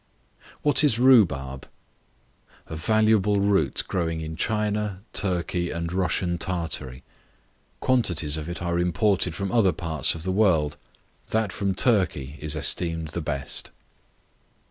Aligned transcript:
What 0.63 0.83
is 0.83 0.97
Rhubarb? 0.97 1.67
A 2.65 2.75
valuable 2.75 3.39
root 3.39 3.83
growing 3.87 4.19
in 4.21 4.35
China, 4.35 5.03
Turkey, 5.13 5.69
and 5.69 5.93
Russian 5.93 6.39
Tartary. 6.39 7.03
Quantities 7.81 8.35
of 8.35 8.49
it 8.49 8.63
are 8.63 8.79
imported 8.79 9.35
from 9.35 9.51
other 9.51 9.71
parts 9.73 10.15
of 10.15 10.23
the 10.23 10.31
world: 10.31 10.75
that 11.29 11.53
from 11.53 11.75
Turkey 11.75 12.37
is 12.39 12.55
esteemed 12.55 13.09
the 13.09 13.21
best. 13.21 13.69